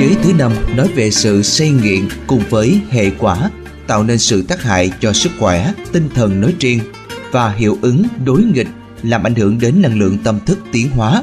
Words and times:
Giới 0.00 0.16
thứ 0.22 0.32
năm 0.32 0.52
nói 0.76 0.88
về 0.94 1.10
sự 1.10 1.42
say 1.42 1.70
nghiện 1.70 2.08
cùng 2.26 2.42
với 2.50 2.80
hệ 2.90 3.10
quả 3.10 3.50
tạo 3.86 4.04
nên 4.04 4.18
sự 4.18 4.42
tác 4.42 4.62
hại 4.62 4.92
cho 5.00 5.12
sức 5.12 5.32
khỏe, 5.38 5.74
tinh 5.92 6.08
thần 6.14 6.40
nói 6.40 6.54
riêng 6.60 6.80
và 7.32 7.52
hiệu 7.52 7.78
ứng 7.82 8.04
đối 8.24 8.42
nghịch 8.42 8.66
làm 9.02 9.26
ảnh 9.26 9.34
hưởng 9.34 9.58
đến 9.58 9.82
năng 9.82 9.98
lượng 9.98 10.18
tâm 10.24 10.38
thức 10.46 10.58
tiến 10.72 10.90
hóa. 10.90 11.22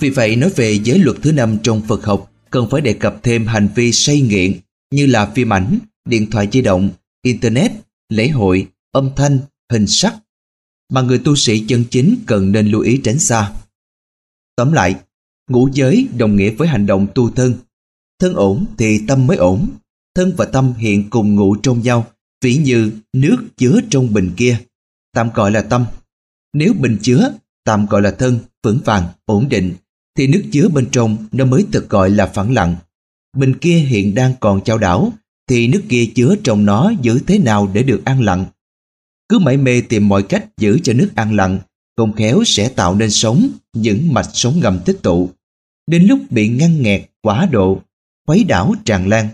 Vì 0.00 0.10
vậy 0.10 0.36
nói 0.36 0.50
về 0.56 0.72
giới 0.84 0.98
luật 0.98 1.16
thứ 1.22 1.32
năm 1.32 1.56
trong 1.62 1.82
Phật 1.88 2.04
học 2.04 2.32
cần 2.50 2.70
phải 2.70 2.80
đề 2.80 2.92
cập 2.92 3.22
thêm 3.22 3.46
hành 3.46 3.68
vi 3.74 3.92
say 3.92 4.20
nghiện 4.20 4.52
như 4.90 5.06
là 5.06 5.26
phim 5.26 5.52
ảnh, 5.52 5.78
điện 6.08 6.30
thoại 6.30 6.48
di 6.52 6.62
động, 6.62 6.90
internet, 7.22 7.70
lễ 8.08 8.28
hội, 8.28 8.66
âm 8.92 9.10
thanh, 9.16 9.38
hình 9.72 9.86
sắc 9.86 10.14
mà 10.92 11.02
người 11.02 11.18
tu 11.18 11.36
sĩ 11.36 11.64
chân 11.68 11.84
chính 11.90 12.16
cần 12.26 12.52
nên 12.52 12.68
lưu 12.68 12.80
ý 12.80 13.00
tránh 13.04 13.18
xa. 13.18 13.52
Tóm 14.56 14.72
lại, 14.72 14.94
ngũ 15.50 15.68
giới 15.72 16.08
đồng 16.16 16.36
nghĩa 16.36 16.50
với 16.50 16.68
hành 16.68 16.86
động 16.86 17.06
tu 17.14 17.30
thân. 17.30 17.54
Thân 18.20 18.34
ổn 18.34 18.64
thì 18.78 19.06
tâm 19.06 19.26
mới 19.26 19.36
ổn. 19.36 19.68
Thân 20.14 20.32
và 20.36 20.44
tâm 20.44 20.72
hiện 20.78 21.10
cùng 21.10 21.34
ngụ 21.34 21.56
trong 21.56 21.82
nhau, 21.82 22.06
ví 22.44 22.56
như 22.56 22.92
nước 23.12 23.36
chứa 23.56 23.80
trong 23.90 24.12
bình 24.12 24.30
kia. 24.36 24.58
Tạm 25.14 25.30
gọi 25.34 25.50
là 25.50 25.62
tâm. 25.62 25.84
Nếu 26.52 26.74
bình 26.80 26.96
chứa, 27.02 27.32
tạm 27.64 27.86
gọi 27.86 28.02
là 28.02 28.10
thân, 28.10 28.38
vững 28.64 28.80
vàng, 28.84 29.04
ổn 29.24 29.48
định, 29.48 29.74
thì 30.16 30.26
nước 30.26 30.42
chứa 30.52 30.68
bên 30.68 30.88
trong 30.92 31.16
nó 31.32 31.44
mới 31.44 31.66
thực 31.72 31.88
gọi 31.88 32.10
là 32.10 32.26
phẳng 32.26 32.54
lặng. 32.54 32.76
Bình 33.36 33.54
kia 33.58 33.76
hiện 33.78 34.14
đang 34.14 34.34
còn 34.40 34.60
trao 34.64 34.78
đảo, 34.78 35.12
thì 35.48 35.68
nước 35.68 35.82
kia 35.88 36.06
chứa 36.14 36.34
trong 36.44 36.64
nó 36.64 36.92
giữ 37.02 37.18
thế 37.26 37.38
nào 37.38 37.70
để 37.72 37.82
được 37.82 38.04
an 38.04 38.20
lặng. 38.20 38.44
Cứ 39.28 39.38
mãi 39.38 39.56
mê 39.56 39.80
tìm 39.80 40.08
mọi 40.08 40.22
cách 40.22 40.46
giữ 40.56 40.78
cho 40.82 40.92
nước 40.92 41.10
an 41.14 41.36
lặng, 41.36 41.58
không 41.96 42.12
khéo 42.12 42.42
sẽ 42.46 42.68
tạo 42.68 42.94
nên 42.94 43.10
sống 43.10 43.48
những 43.72 44.12
mạch 44.14 44.28
sống 44.32 44.60
ngầm 44.60 44.80
tích 44.84 45.02
tụ. 45.02 45.30
Đến 45.86 46.06
lúc 46.06 46.20
bị 46.30 46.48
ngăn 46.48 46.82
nghẹt 46.82 47.10
quá 47.22 47.48
độ, 47.50 47.82
khuấy 48.28 48.44
đảo 48.44 48.74
tràn 48.84 49.08
lan. 49.08 49.28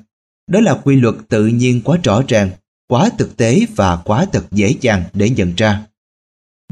Đó 0.51 0.61
là 0.61 0.75
quy 0.85 0.97
luật 0.97 1.15
tự 1.29 1.47
nhiên 1.47 1.81
quá 1.85 1.99
rõ 2.03 2.23
ràng, 2.29 2.51
quá 2.89 3.11
thực 3.19 3.37
tế 3.37 3.67
và 3.77 3.97
quá 3.97 4.27
thật 4.33 4.47
dễ 4.51 4.75
dàng 4.81 5.05
để 5.15 5.31
nhận 5.31 5.55
ra. 5.57 5.87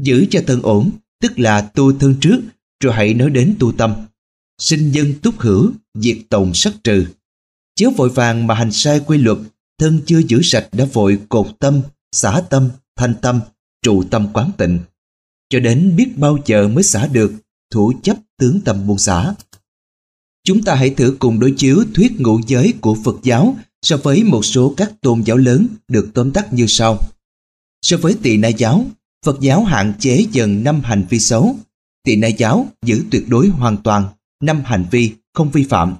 Giữ 0.01 0.25
cho 0.29 0.41
thân 0.47 0.61
ổn, 0.61 0.89
tức 1.21 1.39
là 1.39 1.61
tu 1.61 1.93
thân 1.93 2.15
trước, 2.21 2.41
rồi 2.83 2.93
hãy 2.93 3.13
nói 3.13 3.29
đến 3.29 3.55
tu 3.59 3.71
tâm. 3.71 3.95
Sinh 4.61 4.91
dân 4.91 5.13
túc 5.21 5.39
hữu, 5.39 5.71
diệt 5.93 6.17
tồn 6.29 6.51
sắc 6.53 6.73
trừ. 6.83 7.05
Chớ 7.75 7.89
vội 7.97 8.09
vàng 8.09 8.47
mà 8.47 8.55
hành 8.55 8.71
sai 8.71 9.01
quy 9.05 9.17
luật, 9.17 9.37
thân 9.79 10.01
chưa 10.05 10.19
giữ 10.19 10.41
sạch 10.43 10.67
đã 10.71 10.85
vội 10.93 11.19
cột 11.29 11.47
tâm, 11.59 11.81
xả 12.11 12.41
tâm, 12.49 12.69
thanh 12.95 13.13
tâm, 13.21 13.39
trụ 13.81 14.03
tâm 14.03 14.27
quán 14.33 14.51
tịnh. 14.57 14.79
Cho 15.49 15.59
đến 15.59 15.95
biết 15.95 16.17
bao 16.17 16.37
giờ 16.45 16.67
mới 16.67 16.83
xả 16.83 17.07
được, 17.07 17.33
thủ 17.71 17.93
chấp 18.03 18.17
tướng 18.37 18.61
tâm 18.61 18.87
buông 18.87 18.97
xả. 18.97 19.33
Chúng 20.47 20.63
ta 20.63 20.75
hãy 20.75 20.89
thử 20.89 21.15
cùng 21.19 21.39
đối 21.39 21.51
chiếu 21.51 21.83
thuyết 21.93 22.11
ngũ 22.21 22.39
giới 22.47 22.73
của 22.81 22.97
Phật 23.03 23.15
giáo 23.23 23.57
so 23.81 23.97
với 23.97 24.23
một 24.23 24.45
số 24.45 24.73
các 24.77 24.91
tôn 25.01 25.21
giáo 25.21 25.37
lớn 25.37 25.67
được 25.87 26.09
tóm 26.13 26.31
tắt 26.31 26.53
như 26.53 26.65
sau. 26.67 26.99
So 27.81 27.97
với 27.97 28.15
tỳ 28.21 28.37
na 28.37 28.47
giáo, 28.47 28.85
Phật 29.25 29.39
giáo 29.41 29.63
hạn 29.63 29.93
chế 29.99 30.25
dần 30.31 30.63
năm 30.63 30.81
hành 30.83 31.05
vi 31.09 31.19
xấu. 31.19 31.55
Tỳ 32.03 32.15
na 32.15 32.27
giáo 32.27 32.67
giữ 32.85 33.03
tuyệt 33.11 33.29
đối 33.29 33.47
hoàn 33.47 33.77
toàn 33.77 34.05
năm 34.43 34.61
hành 34.65 34.85
vi 34.91 35.11
không 35.33 35.51
vi 35.51 35.63
phạm. 35.63 35.95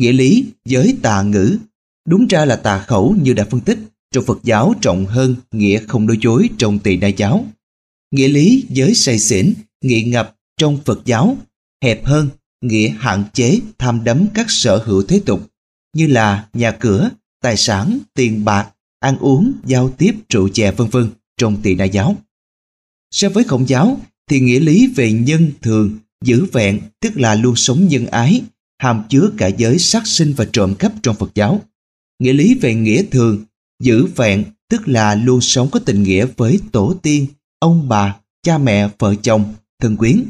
Nghĩa 0.00 0.12
lý 0.12 0.44
giới 0.64 0.96
tà 1.02 1.22
ngữ 1.22 1.58
đúng 2.08 2.26
ra 2.26 2.44
là 2.44 2.56
tà 2.56 2.78
khẩu 2.78 3.16
như 3.22 3.32
đã 3.32 3.44
phân 3.50 3.60
tích 3.60 3.78
trong 4.14 4.24
Phật 4.24 4.38
giáo 4.42 4.74
trọng 4.80 5.06
hơn 5.06 5.34
nghĩa 5.52 5.82
không 5.88 6.06
đối 6.06 6.18
chối 6.20 6.48
trong 6.58 6.78
tỳ 6.78 6.96
na 6.96 7.08
giáo. 7.08 7.46
Nghĩa 8.10 8.28
lý 8.28 8.64
giới 8.68 8.94
say 8.94 9.18
xỉn, 9.18 9.52
nghị 9.84 10.02
ngập 10.02 10.36
trong 10.56 10.78
Phật 10.84 11.00
giáo 11.04 11.36
hẹp 11.82 12.04
hơn 12.04 12.28
nghĩa 12.60 12.88
hạn 12.98 13.24
chế 13.32 13.60
tham 13.78 14.04
đắm 14.04 14.26
các 14.34 14.46
sở 14.48 14.82
hữu 14.84 15.02
thế 15.02 15.20
tục 15.26 15.50
như 15.94 16.06
là 16.06 16.48
nhà 16.52 16.70
cửa, 16.70 17.10
tài 17.42 17.56
sản, 17.56 17.98
tiền 18.14 18.44
bạc, 18.44 18.68
ăn 19.00 19.18
uống, 19.18 19.52
giao 19.64 19.90
tiếp, 19.90 20.14
rượu 20.28 20.48
chè 20.48 20.72
vân 20.72 20.88
vân 20.88 21.10
trong 21.36 21.62
tỳ 21.62 21.74
na 21.74 21.84
giáo. 21.84 22.16
So 23.10 23.28
với 23.28 23.44
khổng 23.44 23.68
giáo 23.68 24.00
thì 24.30 24.40
nghĩa 24.40 24.60
lý 24.60 24.86
về 24.86 25.12
nhân 25.12 25.52
thường, 25.62 25.98
giữ 26.24 26.46
vẹn 26.52 26.80
tức 27.00 27.16
là 27.16 27.34
luôn 27.34 27.56
sống 27.56 27.88
nhân 27.88 28.06
ái, 28.06 28.42
hàm 28.78 29.02
chứa 29.08 29.30
cả 29.36 29.46
giới 29.46 29.78
sát 29.78 30.06
sinh 30.06 30.34
và 30.36 30.46
trộm 30.52 30.74
cắp 30.74 30.92
trong 31.02 31.16
Phật 31.16 31.30
giáo. 31.34 31.62
Nghĩa 32.18 32.32
lý 32.32 32.54
về 32.54 32.74
nghĩa 32.74 33.02
thường, 33.10 33.44
giữ 33.82 34.06
vẹn 34.06 34.44
tức 34.70 34.88
là 34.88 35.14
luôn 35.14 35.40
sống 35.40 35.70
có 35.70 35.80
tình 35.80 36.02
nghĩa 36.02 36.26
với 36.36 36.60
tổ 36.72 36.94
tiên, 37.02 37.26
ông 37.58 37.88
bà, 37.88 38.16
cha 38.42 38.58
mẹ, 38.58 38.88
vợ 38.98 39.14
chồng, 39.14 39.54
thân 39.80 39.96
quyến. 39.96 40.24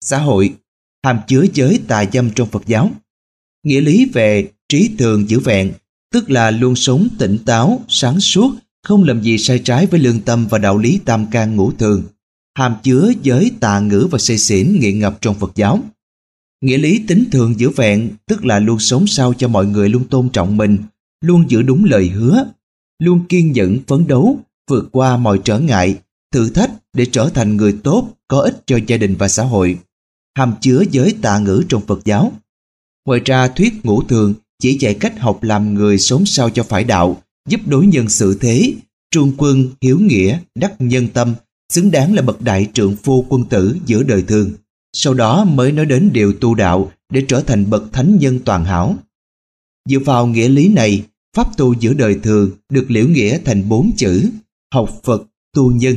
Xã 0.00 0.18
hội 0.18 0.54
hàm 1.04 1.18
chứa 1.28 1.44
giới 1.54 1.80
tà 1.88 2.04
dâm 2.12 2.30
trong 2.30 2.48
Phật 2.48 2.66
giáo. 2.66 2.90
Nghĩa 3.64 3.80
lý 3.80 4.10
về 4.12 4.50
trí 4.68 4.90
thường 4.98 5.28
giữ 5.28 5.40
vẹn, 5.40 5.72
tức 6.12 6.30
là 6.30 6.50
luôn 6.50 6.76
sống 6.76 7.08
tỉnh 7.18 7.38
táo, 7.46 7.80
sáng 7.88 8.20
suốt, 8.20 8.54
không 8.82 9.04
làm 9.04 9.22
gì 9.22 9.38
sai 9.38 9.58
trái 9.58 9.86
với 9.86 10.00
lương 10.00 10.20
tâm 10.20 10.46
và 10.50 10.58
đạo 10.58 10.78
lý 10.78 11.00
tam 11.04 11.26
can 11.30 11.56
ngũ 11.56 11.72
thường, 11.72 12.02
hàm 12.58 12.74
chứa 12.82 13.12
giới 13.22 13.52
tà 13.60 13.80
ngữ 13.80 14.08
và 14.10 14.18
say 14.18 14.38
xỉn 14.38 14.76
nghiện 14.80 14.98
ngập 14.98 15.18
trong 15.20 15.34
Phật 15.34 15.52
giáo. 15.54 15.80
Nghĩa 16.60 16.78
lý 16.78 17.04
tính 17.08 17.24
thường 17.32 17.54
giữ 17.58 17.70
vẹn, 17.70 18.10
tức 18.26 18.44
là 18.44 18.58
luôn 18.58 18.78
sống 18.78 19.06
sao 19.06 19.34
cho 19.34 19.48
mọi 19.48 19.66
người 19.66 19.88
luôn 19.88 20.04
tôn 20.04 20.28
trọng 20.28 20.56
mình, 20.56 20.78
luôn 21.24 21.50
giữ 21.50 21.62
đúng 21.62 21.84
lời 21.84 22.08
hứa, 22.08 22.44
luôn 22.98 23.26
kiên 23.28 23.52
nhẫn 23.52 23.78
phấn 23.86 24.06
đấu, 24.06 24.38
vượt 24.70 24.88
qua 24.92 25.16
mọi 25.16 25.40
trở 25.44 25.58
ngại, 25.58 25.98
thử 26.32 26.50
thách 26.50 26.70
để 26.92 27.06
trở 27.12 27.30
thành 27.34 27.56
người 27.56 27.76
tốt, 27.84 28.08
có 28.28 28.40
ích 28.40 28.62
cho 28.66 28.78
gia 28.86 28.96
đình 28.96 29.14
và 29.14 29.28
xã 29.28 29.44
hội 29.44 29.78
hàm 30.36 30.54
chứa 30.60 30.84
giới 30.90 31.14
tạ 31.22 31.38
ngữ 31.38 31.62
trong 31.68 31.86
Phật 31.86 32.04
giáo. 32.04 32.32
Ngoài 33.06 33.20
ra 33.24 33.48
thuyết 33.48 33.84
ngũ 33.84 34.02
thường 34.02 34.34
chỉ 34.62 34.78
dạy 34.80 34.94
cách 34.94 35.18
học 35.18 35.42
làm 35.42 35.74
người 35.74 35.98
sống 35.98 36.26
sao 36.26 36.50
cho 36.50 36.62
phải 36.62 36.84
đạo, 36.84 37.22
giúp 37.48 37.60
đối 37.66 37.86
nhân 37.86 38.08
sự 38.08 38.38
thế, 38.40 38.74
trung 39.10 39.32
quân, 39.36 39.68
hiếu 39.80 39.98
nghĩa, 39.98 40.38
đắc 40.54 40.74
nhân 40.78 41.08
tâm, 41.08 41.34
xứng 41.72 41.90
đáng 41.90 42.14
là 42.14 42.22
bậc 42.22 42.40
đại 42.40 42.68
trượng 42.74 42.96
phu 42.96 43.26
quân 43.28 43.44
tử 43.44 43.76
giữa 43.86 44.02
đời 44.02 44.22
thường. 44.22 44.50
Sau 44.92 45.14
đó 45.14 45.44
mới 45.44 45.72
nói 45.72 45.86
đến 45.86 46.10
điều 46.12 46.32
tu 46.32 46.54
đạo 46.54 46.92
để 47.12 47.24
trở 47.28 47.40
thành 47.40 47.70
bậc 47.70 47.92
thánh 47.92 48.18
nhân 48.18 48.38
toàn 48.44 48.64
hảo. 48.64 48.96
Dựa 49.88 49.98
vào 49.98 50.26
nghĩa 50.26 50.48
lý 50.48 50.68
này, 50.68 51.04
pháp 51.36 51.56
tu 51.56 51.74
giữa 51.74 51.92
đời 51.94 52.18
thường 52.22 52.50
được 52.72 52.84
liễu 52.88 53.08
nghĩa 53.08 53.38
thành 53.44 53.68
bốn 53.68 53.90
chữ 53.96 54.30
học 54.74 55.00
Phật, 55.04 55.22
tu 55.54 55.70
nhân 55.70 55.96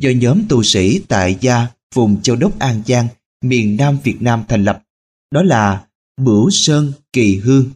do 0.00 0.10
nhóm 0.10 0.42
tu 0.48 0.62
sĩ 0.62 1.00
tại 1.08 1.36
gia 1.40 1.66
vùng 1.94 2.22
Châu 2.22 2.36
Đốc 2.36 2.58
An 2.58 2.82
Giang 2.86 3.08
miền 3.48 3.76
Nam 3.76 3.98
Việt 4.02 4.22
Nam 4.22 4.42
thành 4.48 4.64
lập. 4.64 4.82
Đó 5.30 5.42
là 5.42 5.84
Bửu 6.22 6.50
Sơn 6.50 6.92
Kỳ 7.12 7.36
Hương. 7.36 7.70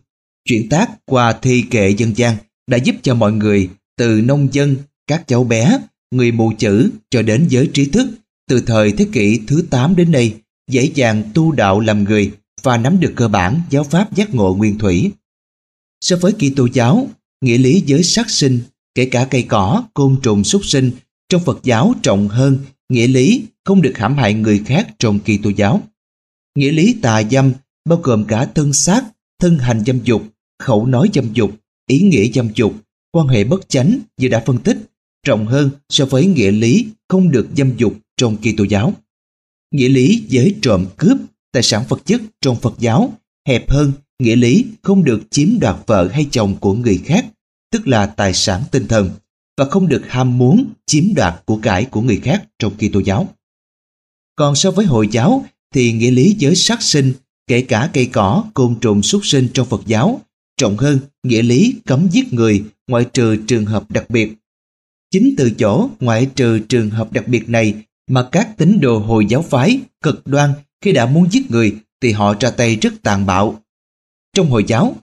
Chuyển 0.48 0.68
tác 0.68 0.90
qua 1.04 1.32
thi 1.32 1.64
kệ 1.70 1.90
dân 1.90 2.16
gian 2.16 2.36
đã 2.66 2.76
giúp 2.76 2.96
cho 3.02 3.14
mọi 3.14 3.32
người 3.32 3.70
từ 3.96 4.20
nông 4.20 4.48
dân, 4.52 4.76
các 5.06 5.24
cháu 5.26 5.44
bé, 5.44 5.78
người 6.10 6.32
mù 6.32 6.52
chữ 6.58 6.90
cho 7.10 7.22
đến 7.22 7.46
giới 7.48 7.70
trí 7.74 7.86
thức 7.86 8.08
từ 8.48 8.60
thời 8.60 8.92
thế 8.92 9.06
kỷ 9.12 9.40
thứ 9.46 9.62
8 9.70 9.96
đến 9.96 10.12
nay 10.12 10.34
dễ 10.70 10.90
dàng 10.94 11.22
tu 11.34 11.52
đạo 11.52 11.80
làm 11.80 12.04
người 12.04 12.32
và 12.62 12.76
nắm 12.76 13.00
được 13.00 13.12
cơ 13.16 13.28
bản 13.28 13.60
giáo 13.70 13.84
pháp 13.84 14.14
giác 14.14 14.34
ngộ 14.34 14.54
nguyên 14.54 14.78
thủy. 14.78 15.10
So 16.00 16.16
với 16.16 16.32
Kitô 16.32 16.68
giáo, 16.72 17.08
nghĩa 17.40 17.58
lý 17.58 17.82
giới 17.86 18.02
sát 18.02 18.30
sinh, 18.30 18.60
kể 18.94 19.04
cả 19.04 19.26
cây 19.30 19.42
cỏ, 19.42 19.84
côn 19.94 20.16
trùng 20.22 20.44
súc 20.44 20.64
sinh 20.64 20.90
trong 21.28 21.44
Phật 21.44 21.60
giáo 21.62 21.94
trọng 22.02 22.28
hơn 22.28 22.58
nghĩa 22.88 23.06
lý 23.06 23.42
không 23.64 23.82
được 23.82 23.92
hãm 23.98 24.16
hại 24.16 24.34
người 24.34 24.62
khác 24.66 24.94
trong 24.98 25.18
kỳ 25.18 25.38
tô 25.38 25.50
giáo. 25.56 25.82
Nghĩa 26.54 26.72
lý 26.72 26.96
tà 27.02 27.22
dâm 27.30 27.52
bao 27.88 27.98
gồm 28.02 28.24
cả 28.24 28.48
thân 28.54 28.72
xác, 28.72 29.04
thân 29.40 29.58
hành 29.58 29.84
dâm 29.86 30.00
dục, 30.04 30.22
khẩu 30.58 30.86
nói 30.86 31.10
dâm 31.14 31.32
dục, 31.32 31.50
ý 31.86 32.00
nghĩa 32.00 32.32
dâm 32.32 32.48
dục, 32.54 32.74
quan 33.12 33.26
hệ 33.26 33.44
bất 33.44 33.68
chánh 33.68 33.98
như 34.16 34.28
đã 34.28 34.42
phân 34.46 34.58
tích, 34.58 34.78
rộng 35.26 35.46
hơn 35.46 35.70
so 35.88 36.04
với 36.04 36.26
nghĩa 36.26 36.50
lý 36.50 36.86
không 37.08 37.30
được 37.30 37.48
dâm 37.56 37.76
dục 37.76 37.94
trong 38.16 38.36
kỳ 38.36 38.52
tô 38.52 38.64
giáo. 38.64 38.92
Nghĩa 39.70 39.88
lý 39.88 40.24
giới 40.28 40.54
trộm 40.62 40.86
cướp, 40.96 41.18
tài 41.52 41.62
sản 41.62 41.84
vật 41.88 42.00
chất 42.04 42.22
trong 42.40 42.56
Phật 42.60 42.74
giáo 42.78 43.12
hẹp 43.48 43.70
hơn 43.70 43.92
nghĩa 44.18 44.36
lý 44.36 44.66
không 44.82 45.04
được 45.04 45.22
chiếm 45.30 45.48
đoạt 45.60 45.76
vợ 45.86 46.08
hay 46.12 46.26
chồng 46.30 46.56
của 46.60 46.74
người 46.74 47.00
khác, 47.04 47.26
tức 47.72 47.88
là 47.88 48.06
tài 48.06 48.34
sản 48.34 48.62
tinh 48.70 48.88
thần, 48.88 49.10
và 49.58 49.64
không 49.64 49.88
được 49.88 50.02
ham 50.08 50.38
muốn 50.38 50.72
chiếm 50.86 51.04
đoạt 51.14 51.42
của 51.46 51.56
cải 51.56 51.84
của 51.84 52.00
người 52.00 52.20
khác 52.24 52.44
trong 52.58 52.72
Kitô 52.76 53.00
giáo. 53.00 53.28
Còn 54.36 54.54
so 54.54 54.70
với 54.70 54.86
Hồi 54.86 55.08
giáo 55.08 55.44
thì 55.74 55.92
nghĩa 55.92 56.10
lý 56.10 56.34
giới 56.38 56.54
sát 56.54 56.82
sinh, 56.82 57.12
kể 57.46 57.62
cả 57.62 57.90
cây 57.92 58.06
cỏ, 58.06 58.44
côn 58.54 58.74
trùng 58.80 59.02
súc 59.02 59.26
sinh 59.26 59.48
trong 59.54 59.66
Phật 59.66 59.80
giáo, 59.86 60.20
trọng 60.56 60.76
hơn 60.76 60.98
nghĩa 61.22 61.42
lý 61.42 61.74
cấm 61.86 62.08
giết 62.10 62.32
người 62.32 62.64
ngoại 62.88 63.04
trừ 63.12 63.36
trường 63.46 63.64
hợp 63.64 63.90
đặc 63.90 64.10
biệt. 64.10 64.32
Chính 65.10 65.34
từ 65.36 65.50
chỗ 65.50 65.90
ngoại 66.00 66.26
trừ 66.34 66.58
trường 66.58 66.90
hợp 66.90 67.12
đặc 67.12 67.28
biệt 67.28 67.48
này 67.48 67.74
mà 68.10 68.28
các 68.32 68.56
tín 68.56 68.78
đồ 68.80 68.98
Hồi 68.98 69.26
giáo 69.28 69.42
phái 69.42 69.80
cực 70.02 70.26
đoan 70.26 70.50
khi 70.80 70.92
đã 70.92 71.06
muốn 71.06 71.28
giết 71.30 71.50
người 71.50 71.76
thì 72.00 72.12
họ 72.12 72.34
ra 72.40 72.50
tay 72.50 72.76
rất 72.76 72.92
tàn 73.02 73.26
bạo. 73.26 73.62
Trong 74.32 74.50
Hồi 74.50 74.64
giáo, 74.66 74.96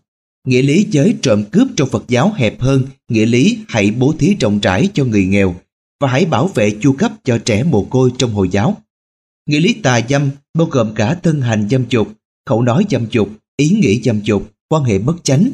Nghĩa 0.46 0.62
lý 0.62 0.88
giới 0.92 1.16
trộm 1.22 1.44
cướp 1.52 1.68
trong 1.76 1.90
Phật 1.90 2.04
giáo 2.08 2.34
hẹp 2.36 2.62
hơn 2.62 2.84
nghĩa 3.10 3.26
lý 3.26 3.58
hãy 3.68 3.92
bố 3.92 4.14
thí 4.20 4.36
rộng 4.40 4.60
rãi 4.60 4.90
cho 4.94 5.06
người 5.06 5.26
nghèo 5.26 5.56
và 6.00 6.08
hãy 6.08 6.26
bảo 6.26 6.48
vệ 6.48 6.76
chu 6.82 6.94
cấp 6.94 7.12
cho 7.24 7.38
trẻ 7.38 7.64
mồ 7.64 7.84
côi 7.84 8.12
trong 8.18 8.34
Hồi 8.34 8.50
giáo. 8.50 8.78
Nghĩa 9.50 9.60
lý 9.60 9.74
tà 9.74 10.02
dâm 10.10 10.30
bao 10.54 10.68
gồm 10.68 10.96
cả 10.96 11.20
thân 11.24 11.42
hành 11.42 11.68
dâm 11.72 11.86
dục, 11.90 12.08
khẩu 12.46 12.62
nói 12.62 12.86
dâm 12.90 13.06
dục, 13.12 13.30
ý 13.58 13.70
nghĩ 13.70 14.02
dâm 14.04 14.22
dục, 14.22 14.52
quan 14.70 14.84
hệ 14.84 15.00
bất 15.00 15.24
chánh. 15.24 15.50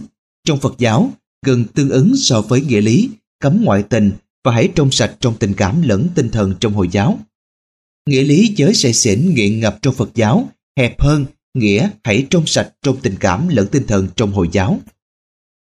Trong 0.48 0.60
Phật 0.60 0.76
giáo, 0.78 1.12
gần 1.46 1.66
tương 1.66 1.90
ứng 1.90 2.14
so 2.18 2.42
với 2.42 2.62
nghĩa 2.62 2.82
lý 2.82 3.10
cấm 3.40 3.62
ngoại 3.64 3.84
tình 3.84 4.12
và 4.44 4.52
hãy 4.52 4.70
trong 4.76 4.92
sạch 4.92 5.16
trong 5.20 5.36
tình 5.40 5.54
cảm 5.54 5.82
lẫn 5.82 6.08
tinh 6.16 6.30
thần 6.30 6.56
trong 6.60 6.74
Hồi 6.74 6.88
giáo. 6.92 7.20
Nghĩa 8.10 8.24
lý 8.24 8.54
giới 8.56 8.74
say 8.74 8.94
xỉn 8.94 9.34
nghiện 9.34 9.60
ngập 9.60 9.80
trong 9.82 9.94
Phật 9.94 10.10
giáo 10.16 10.50
hẹp 10.78 11.02
hơn 11.02 11.26
nghĩa 11.54 11.90
hãy 12.04 12.28
trong 12.30 12.46
sạch 12.46 12.74
trong 12.82 12.98
tình 13.02 13.16
cảm 13.20 13.48
lẫn 13.48 13.68
tinh 13.72 13.84
thần 13.88 14.08
trong 14.16 14.32
Hồi 14.32 14.50
giáo. 14.52 14.80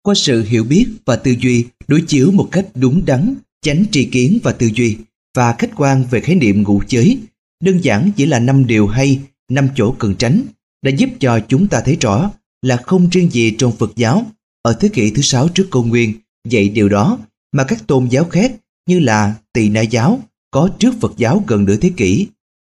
Qua 0.04 0.16
sự 0.16 0.44
hiểu 0.44 0.64
biết 0.64 0.88
và 1.06 1.16
tư 1.16 1.36
duy 1.40 1.66
đối 1.88 2.02
chiếu 2.02 2.32
một 2.32 2.50
cách 2.52 2.68
đúng 2.76 3.06
đắn, 3.06 3.36
tránh 3.62 3.86
tri 3.92 4.06
kiến 4.06 4.40
và 4.44 4.52
tư 4.52 4.70
duy 4.74 4.98
và 5.36 5.56
khách 5.58 5.72
quan 5.76 6.04
về 6.12 6.20
khái 6.20 6.36
niệm 6.36 6.64
ngũ 6.64 6.82
giới, 6.88 7.18
đơn 7.64 7.80
giản 7.84 8.12
chỉ 8.18 8.26
là 8.26 8.40
năm 8.40 8.68
điều 8.68 8.88
hay, 8.88 9.20
năm 9.52 9.68
chỗ 9.76 9.96
cần 10.00 10.16
tránh, 10.16 10.42
đã 10.82 10.92
giúp 10.92 11.10
cho 11.20 11.40
chúng 11.48 11.68
ta 11.68 11.82
thấy 11.86 11.98
rõ 12.02 12.32
là 12.62 12.78
không 12.78 13.10
riêng 13.10 13.30
gì 13.32 13.52
trong 13.52 13.72
Phật 13.78 13.92
giáo 13.96 14.26
ở 14.62 14.74
thế 14.74 14.90
kỷ 14.90 15.12
thứ 15.12 15.22
sáu 15.22 15.50
trước 15.50 15.68
công 15.70 15.90
nguyên 15.90 16.14
dạy 16.50 16.70
điều 16.70 16.90
đó 16.90 17.20
mà 17.52 17.64
các 17.64 17.88
tôn 17.88 18.08
giáo 18.08 18.24
khác 18.24 18.56
như 18.88 19.00
là 19.00 19.36
Tỳ 19.54 19.70
Na 19.70 19.82
giáo 19.82 20.20
có 20.52 20.70
trước 20.80 20.96
Phật 21.02 21.14
giáo 21.18 21.44
gần 21.48 21.66
nửa 21.66 21.76
thế 21.76 21.92
kỷ, 21.98 22.28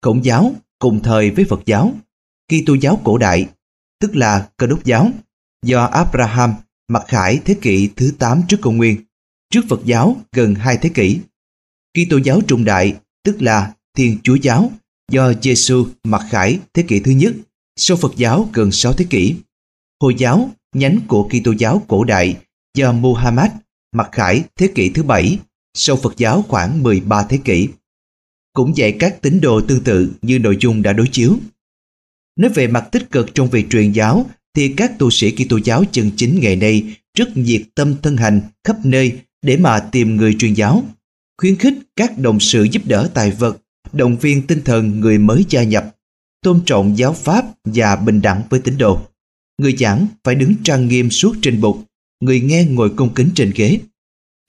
Khổng 0.02 0.26
giáo 0.26 0.56
cùng 0.80 1.00
thời 1.04 1.32
với 1.32 1.46
Phật 1.46 1.62
giáo, 1.66 1.94
Kitô 2.50 2.74
giáo 2.74 3.02
cổ 3.04 3.18
đại, 3.18 3.48
tức 4.00 4.16
là 4.16 4.50
Cơ 4.58 4.68
đốc 4.68 4.86
giáo, 4.86 5.12
do 5.66 5.84
Abraham 5.86 6.54
mặc 6.88 7.04
khải 7.08 7.40
thế 7.46 7.56
kỷ 7.62 7.90
thứ 7.96 8.12
8 8.20 8.42
trước 8.48 8.58
công 8.62 8.78
nguyên, 8.78 8.98
trước 9.54 9.62
Phật 9.70 9.82
giáo 9.86 10.18
gần 10.32 10.56
hai 10.56 10.78
thế 10.82 10.90
kỷ. 10.90 11.20
Kitô 11.94 12.18
giáo 12.18 12.42
trung 12.48 12.66
đại, 12.66 12.96
tức 13.24 13.42
là 13.42 13.74
Thiên 13.98 14.18
Chúa 14.24 14.36
giáo, 14.36 14.72
do 15.12 15.34
Giêsu 15.42 15.88
mặc 16.04 16.26
khải 16.30 16.60
thế 16.74 16.84
kỷ 16.88 17.00
thứ 17.00 17.12
nhất, 17.12 17.34
sau 17.76 17.98
Phật 17.98 18.14
giáo 18.16 18.50
gần 18.54 18.72
6 18.72 18.94
thế 18.94 19.06
kỷ. 19.10 19.36
Hồi 20.02 20.16
giáo, 20.18 20.50
nhánh 20.76 21.00
của 21.08 21.30
Kitô 21.30 21.52
giáo 21.52 21.86
cổ 21.88 22.04
đại, 22.04 22.38
do 22.78 22.92
Muhammad 22.92 23.52
mặc 23.96 24.10
khải 24.12 24.44
thế 24.56 24.68
kỷ 24.76 24.90
thứ 24.90 25.04
bảy, 25.04 25.40
sau 25.74 25.96
Phật 25.96 26.18
giáo 26.18 26.46
khoảng 26.48 26.84
13 26.84 27.24
thế 27.24 27.40
kỷ. 27.46 27.68
Cũng 28.54 28.78
dạy 28.78 28.96
các 29.00 29.22
tín 29.22 29.42
đồ 29.42 29.62
tương 29.62 29.84
tự 29.84 30.12
như 30.22 30.40
nội 30.40 30.58
dung 30.60 30.82
đã 30.82 30.94
đối 30.94 31.08
chiếu. 31.12 31.38
Nói 32.40 32.52
về 32.56 32.68
mặt 32.68 32.88
tích 32.92 33.12
cực 33.12 33.36
trong 33.36 33.50
việc 33.50 33.70
truyền 33.70 33.92
giáo 33.92 34.30
thì 34.56 34.74
các 34.78 35.00
tu 35.00 35.10
sĩ 35.10 35.32
Kitô 35.32 35.58
giáo 35.64 35.84
chân 35.92 36.12
chính 36.16 36.40
ngày 36.40 36.56
nay 36.56 36.96
rất 37.18 37.38
nhiệt 37.38 37.62
tâm 37.76 37.96
thân 38.02 38.18
hành 38.18 38.42
khắp 38.64 38.78
nơi 38.84 39.20
để 39.42 39.58
mà 39.58 39.80
tìm 39.80 40.16
người 40.16 40.36
truyền 40.40 40.54
giáo, 40.54 40.84
khuyến 41.38 41.56
khích 41.56 41.74
các 41.96 42.18
đồng 42.18 42.40
sự 42.40 42.64
giúp 42.64 42.82
đỡ 42.86 43.10
tài 43.14 43.32
vật, 43.32 43.58
động 43.92 44.18
viên 44.18 44.48
tinh 44.48 44.62
thần 44.66 45.00
người 45.00 45.18
mới 45.18 45.46
gia 45.50 45.64
nhập, 45.64 45.96
tôn 46.42 46.62
trọng 46.66 46.98
giáo 46.98 47.14
pháp 47.14 47.46
và 47.66 47.96
bình 47.96 48.22
đẳng 48.22 48.44
với 48.50 48.60
tín 48.60 48.78
đồ. 48.78 49.02
Người 49.62 49.76
giảng 49.80 50.08
phải 50.24 50.36
đứng 50.36 50.56
trang 50.64 50.88
nghiêm 50.88 51.10
suốt 51.10 51.36
trên 51.42 51.62
bục, 51.62 51.78
người 52.20 52.42
nghe 52.42 52.66
ngồi 52.66 52.90
cung 52.90 53.14
kính 53.14 53.30
trên 53.36 53.52
ghế. 53.56 53.80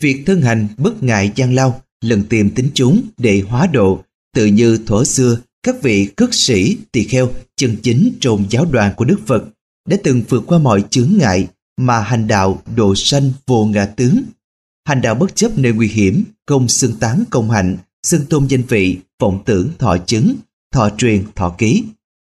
Việc 0.02 0.22
thân 0.26 0.42
hành 0.42 0.69
bất 0.78 1.02
ngại 1.02 1.32
gian 1.34 1.54
lao, 1.54 1.82
lần 2.04 2.25
tìm 2.28 2.50
tính 2.50 2.70
chúng 2.75 3.02
để 3.19 3.42
hóa 3.48 3.66
độ, 3.66 4.04
tự 4.34 4.46
như 4.46 4.78
thuở 4.87 5.04
xưa 5.04 5.38
các 5.62 5.83
vị 5.83 6.09
cất 6.17 6.35
sĩ 6.35 6.77
tỳ 6.93 7.05
kheo 7.05 7.31
chân 7.57 7.77
chính 7.83 8.12
trồn 8.21 8.47
giáo 8.51 8.65
đoàn 8.65 8.93
của 8.97 9.05
Đức 9.05 9.21
Phật 9.27 9.45
đã 9.89 9.97
từng 10.05 10.23
vượt 10.29 10.45
qua 10.47 10.59
mọi 10.59 10.85
chướng 10.91 11.11
ngại 11.19 11.49
mà 11.77 12.01
hành 12.01 12.27
đạo 12.27 12.62
độ 12.77 12.95
sanh 12.95 13.33
vô 13.47 13.65
ngã 13.65 13.87
tướng. 13.87 14.23
Hành 14.87 15.01
đạo 15.01 15.15
bất 15.15 15.37
chấp 15.37 15.59
nơi 15.59 15.73
nguy 15.73 15.89
hiểm, 15.89 16.25
công 16.47 16.69
xưng 16.69 16.97
tán 17.01 17.25
công 17.31 17.51
hạnh, 17.51 17.77
xưng 18.03 18.27
tôn 18.27 18.47
danh 18.47 18.62
vị, 18.62 18.99
vọng 19.21 19.43
tưởng 19.47 19.69
thọ 19.79 19.97
chứng, 20.07 20.37
thọ 20.73 20.91
truyền 20.99 21.25
thọ 21.37 21.55
ký. 21.59 21.85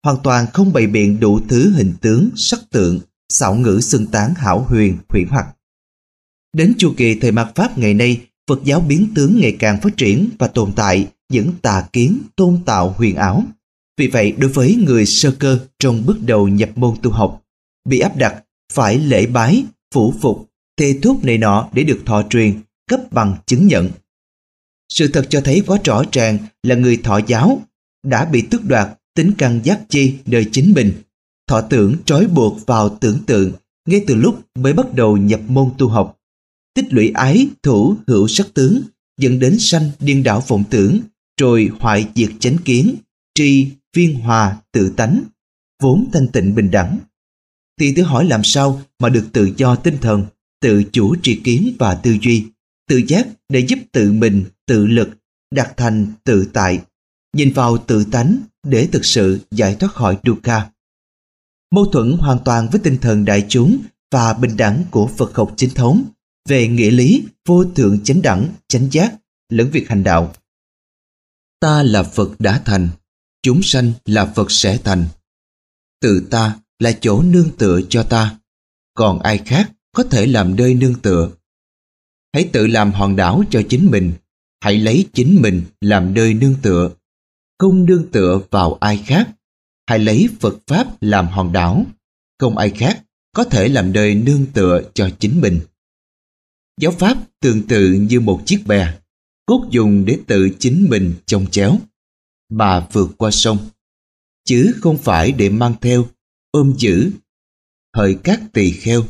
Hoàn 0.04 0.16
toàn 0.22 0.46
không 0.52 0.72
bày 0.72 0.86
biện 0.86 1.20
đủ 1.20 1.40
thứ 1.48 1.70
hình 1.70 1.92
tướng, 2.00 2.28
sắc 2.36 2.58
tượng, 2.70 3.00
xảo 3.28 3.54
ngữ 3.54 3.80
xưng 3.82 4.06
tán 4.06 4.34
hảo 4.36 4.66
huyền, 4.68 4.98
huyền 5.08 5.26
hoặc. 5.30 5.46
Đến 6.56 6.74
chu 6.78 6.94
kỳ 6.96 7.14
thời 7.14 7.32
mạt 7.32 7.54
Pháp 7.54 7.78
ngày 7.78 7.94
nay, 7.94 8.20
Phật 8.48 8.64
giáo 8.64 8.80
biến 8.80 9.08
tướng 9.14 9.40
ngày 9.40 9.56
càng 9.58 9.80
phát 9.80 9.96
triển 9.96 10.28
và 10.38 10.46
tồn 10.46 10.72
tại 10.76 11.08
những 11.32 11.52
tà 11.62 11.88
kiến 11.92 12.18
tôn 12.36 12.58
tạo 12.66 12.94
huyền 12.98 13.16
ảo. 13.16 13.44
Vì 13.98 14.06
vậy, 14.06 14.32
đối 14.38 14.50
với 14.50 14.74
người 14.74 15.06
sơ 15.06 15.30
cơ 15.38 15.58
trong 15.78 16.06
bước 16.06 16.18
đầu 16.20 16.48
nhập 16.48 16.70
môn 16.74 16.94
tu 17.02 17.10
học, 17.10 17.42
bị 17.88 17.98
áp 17.98 18.16
đặt 18.16 18.44
phải 18.72 18.98
lễ 18.98 19.26
bái, 19.26 19.64
phủ 19.94 20.14
phục, 20.20 20.50
thê 20.76 20.98
thuốc 21.02 21.24
này 21.24 21.38
nọ 21.38 21.68
để 21.72 21.82
được 21.82 22.00
thọ 22.06 22.22
truyền, 22.30 22.60
cấp 22.88 23.00
bằng 23.10 23.36
chứng 23.46 23.66
nhận. 23.66 23.90
Sự 24.88 25.08
thật 25.08 25.26
cho 25.30 25.40
thấy 25.40 25.62
quá 25.66 25.78
rõ 25.84 26.02
ràng 26.12 26.38
là 26.62 26.74
người 26.74 26.96
thọ 26.96 27.20
giáo 27.26 27.62
đã 28.06 28.24
bị 28.24 28.42
tước 28.42 28.64
đoạt 28.64 28.88
tính 29.14 29.32
căn 29.38 29.60
giác 29.64 29.80
chi 29.88 30.14
đời 30.26 30.46
chính 30.52 30.72
mình. 30.72 30.92
Thọ 31.48 31.60
tưởng 31.60 31.96
trói 32.04 32.26
buộc 32.26 32.66
vào 32.66 32.88
tưởng 32.88 33.18
tượng 33.26 33.52
ngay 33.88 34.04
từ 34.06 34.14
lúc 34.14 34.40
mới 34.54 34.72
bắt 34.72 34.94
đầu 34.94 35.16
nhập 35.16 35.40
môn 35.48 35.70
tu 35.78 35.88
học. 35.88 36.18
Tích 36.74 36.92
lũy 36.92 37.10
ái, 37.14 37.48
thủ, 37.62 37.96
hữu 38.06 38.28
sắc 38.28 38.46
tướng 38.54 38.82
dẫn 39.20 39.38
đến 39.38 39.56
sanh 39.58 39.90
điên 40.00 40.22
đảo 40.22 40.44
vọng 40.48 40.64
tưởng 40.70 40.98
rồi 41.40 41.70
hoại 41.80 42.08
diệt 42.14 42.30
chánh 42.40 42.56
kiến, 42.64 42.96
tri, 43.34 43.68
viên 43.96 44.20
hòa, 44.20 44.56
tự 44.72 44.92
tánh, 44.96 45.22
vốn 45.82 46.08
thanh 46.12 46.28
tịnh 46.28 46.54
bình 46.54 46.70
đẳng. 46.70 46.98
Thì 47.80 47.94
tự 47.94 48.02
hỏi 48.02 48.24
làm 48.24 48.44
sao 48.44 48.82
mà 48.98 49.08
được 49.08 49.26
tự 49.32 49.50
do 49.56 49.76
tinh 49.76 49.98
thần, 50.00 50.26
tự 50.60 50.82
chủ 50.92 51.16
tri 51.22 51.40
kiến 51.44 51.76
và 51.78 51.94
tư 51.94 52.16
duy, 52.22 52.46
tự 52.88 53.00
giác 53.08 53.28
để 53.48 53.60
giúp 53.60 53.78
tự 53.92 54.12
mình, 54.12 54.44
tự 54.66 54.86
lực, 54.86 55.08
đạt 55.54 55.76
thành 55.76 56.06
tự 56.24 56.48
tại, 56.52 56.80
nhìn 57.36 57.52
vào 57.52 57.78
tự 57.78 58.04
tánh 58.04 58.38
để 58.66 58.88
thực 58.92 59.04
sự 59.04 59.40
giải 59.50 59.74
thoát 59.74 59.92
khỏi 59.92 60.18
dukkha. 60.24 60.70
Mâu 61.74 61.86
thuẫn 61.86 62.16
hoàn 62.20 62.38
toàn 62.44 62.68
với 62.72 62.80
tinh 62.84 62.98
thần 63.00 63.24
đại 63.24 63.46
chúng 63.48 63.78
và 64.10 64.32
bình 64.32 64.56
đẳng 64.56 64.84
của 64.90 65.06
Phật 65.06 65.34
học 65.34 65.54
chính 65.56 65.70
thống 65.70 66.04
về 66.48 66.68
nghĩa 66.68 66.90
lý 66.90 67.24
vô 67.48 67.64
thượng 67.64 68.00
chánh 68.04 68.22
đẳng, 68.22 68.48
chánh 68.68 68.88
giác 68.92 69.14
lẫn 69.48 69.70
việc 69.70 69.88
hành 69.88 70.04
đạo. 70.04 70.32
Ta 71.62 71.82
là 71.82 72.02
Phật 72.02 72.40
đã 72.40 72.62
thành, 72.64 72.88
chúng 73.42 73.62
sanh 73.62 73.92
là 74.04 74.32
Phật 74.36 74.50
sẽ 74.50 74.78
thành. 74.84 75.06
Tự 76.00 76.26
ta 76.30 76.58
là 76.78 76.92
chỗ 77.00 77.22
nương 77.22 77.56
tựa 77.56 77.80
cho 77.88 78.02
ta, 78.02 78.38
còn 78.94 79.18
ai 79.18 79.38
khác 79.38 79.72
có 79.92 80.02
thể 80.02 80.26
làm 80.26 80.56
nơi 80.56 80.74
nương 80.74 80.94
tựa. 80.94 81.30
Hãy 82.32 82.48
tự 82.52 82.66
làm 82.66 82.92
hòn 82.92 83.16
đảo 83.16 83.42
cho 83.50 83.62
chính 83.68 83.90
mình, 83.90 84.12
hãy 84.60 84.78
lấy 84.78 85.08
chính 85.12 85.42
mình 85.42 85.62
làm 85.80 86.14
nơi 86.14 86.34
nương 86.34 86.54
tựa. 86.62 86.90
Không 87.58 87.86
nương 87.86 88.10
tựa 88.10 88.40
vào 88.50 88.74
ai 88.80 89.02
khác, 89.06 89.30
hãy 89.86 89.98
lấy 89.98 90.28
Phật 90.40 90.58
Pháp 90.66 91.02
làm 91.02 91.26
hòn 91.28 91.52
đảo, 91.52 91.86
không 92.38 92.58
ai 92.58 92.70
khác 92.70 93.04
có 93.32 93.44
thể 93.44 93.68
làm 93.68 93.92
nơi 93.92 94.14
nương 94.14 94.46
tựa 94.46 94.82
cho 94.94 95.10
chính 95.18 95.40
mình. 95.40 95.60
Giáo 96.80 96.92
Pháp 96.92 97.18
tương 97.40 97.66
tự 97.66 97.92
như 97.92 98.20
một 98.20 98.42
chiếc 98.46 98.62
bè, 98.66 98.94
cốt 99.52 99.66
dùng 99.70 100.04
để 100.04 100.18
tự 100.26 100.50
chính 100.58 100.86
mình 100.90 101.14
trông 101.26 101.46
chéo. 101.46 101.78
Bà 102.52 102.86
vượt 102.92 103.10
qua 103.18 103.30
sông. 103.30 103.58
Chứ 104.44 104.72
không 104.80 104.98
phải 104.98 105.32
để 105.32 105.48
mang 105.48 105.74
theo, 105.80 106.06
ôm 106.50 106.74
giữ. 106.78 107.10
Hỡi 107.96 108.18
các 108.24 108.40
tỳ 108.52 108.70
kheo, 108.70 109.04